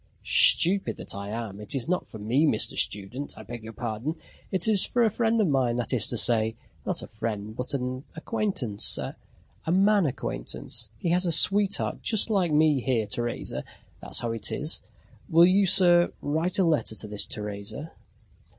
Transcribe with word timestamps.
"Stupid 0.23 0.97
that 0.97 1.13
I 1.13 1.29
am! 1.29 1.61
It 1.61 1.75
is 1.75 1.87
not 1.87 2.07
for 2.07 2.17
me, 2.17 2.47
Mr. 2.47 2.75
Student, 2.75 3.37
I 3.37 3.43
beg 3.43 3.63
your 3.63 3.71
pardon. 3.71 4.15
It 4.51 4.67
is 4.67 4.83
for 4.83 5.03
a 5.03 5.11
friend 5.11 5.39
of 5.39 5.45
mine, 5.47 5.75
that 5.75 5.93
is 5.93 6.07
to 6.07 6.17
say, 6.17 6.55
not 6.87 7.03
a 7.03 7.07
friend 7.07 7.55
but 7.55 7.75
an 7.75 8.03
acquaintance 8.15 8.97
a 8.97 9.71
man 9.71 10.07
acquaintance. 10.07 10.89
He 10.97 11.09
has 11.11 11.27
a 11.27 11.31
sweetheart 11.31 12.01
just 12.01 12.31
like 12.31 12.51
me 12.51 12.81
here, 12.81 13.05
Teresa. 13.05 13.63
That's 14.01 14.21
how 14.21 14.31
it 14.31 14.51
is. 14.51 14.81
Will 15.29 15.45
you, 15.45 15.67
sir, 15.67 16.11
write 16.19 16.57
a 16.57 16.63
letter 16.63 16.95
to 16.95 17.07
this 17.07 17.27
Teresa?" 17.27 17.91